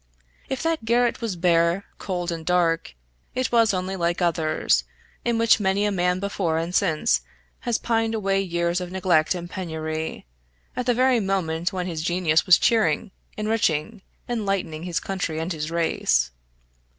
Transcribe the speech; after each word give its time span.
If 0.49 0.63
that 0.63 0.83
garret 0.83 1.21
was 1.21 1.35
bare, 1.35 1.85
cold, 1.99 2.31
and 2.31 2.43
dark, 2.43 2.95
it 3.35 3.51
was 3.51 3.71
only 3.71 3.95
like 3.95 4.19
others, 4.19 4.83
in 5.23 5.37
which 5.37 5.59
many 5.59 5.85
a 5.85 5.91
man 5.91 6.19
before 6.19 6.57
and 6.57 6.73
since 6.73 7.21
has 7.59 7.77
pined 7.77 8.15
away 8.15 8.41
years 8.41 8.81
of 8.81 8.91
neglect 8.91 9.35
and 9.35 9.47
penury, 9.47 10.25
at 10.75 10.87
the 10.87 10.95
very 10.95 11.19
moment 11.19 11.71
when 11.71 11.85
his 11.85 12.01
genius 12.01 12.47
was 12.47 12.57
cheering, 12.57 13.11
enriching, 13.37 14.01
enlightening 14.27 14.85
his 14.85 14.99
country 14.99 15.39
and 15.39 15.53
his 15.53 15.69
race. 15.69 16.31